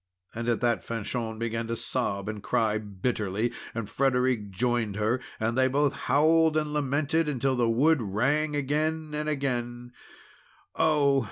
[0.33, 5.55] And at that Fanchon began to sob and cry bitterly, and Frederic joined her; and
[5.55, 9.91] they both howled and lamented until the wood rang again and again:
[10.75, 11.19] "Oh!